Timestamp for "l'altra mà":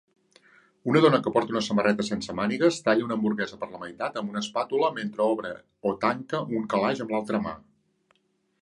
7.17-7.57